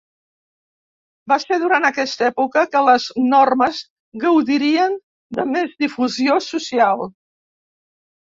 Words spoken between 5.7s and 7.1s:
difusió social.